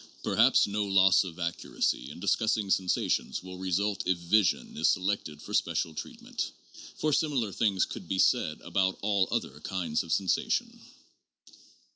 Perhaps 0.23 0.65
no 0.65 0.83
loss 0.83 1.23
of 1.23 1.37
accuracy 1.37 2.09
in 2.09 2.19
discussing 2.19 2.71
sensations 2.71 3.43
will 3.43 3.59
result 3.59 4.01
if 4.07 4.17
vision 4.17 4.75
is 4.75 4.89
selected 4.89 5.39
for 5.43 5.53
special 5.53 5.93
treatment; 5.93 6.53
for 6.97 7.13
similar 7.13 7.51
things 7.51 7.85
could 7.85 8.07
be 8.07 8.17
said 8.17 8.59
about 8.61 8.97
all 9.01 9.27
other 9.29 9.59
kinds 9.59 10.01
of 10.01 10.11
sensations. 10.11 10.75